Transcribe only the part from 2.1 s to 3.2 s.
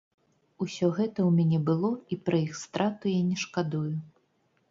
і пра іх страту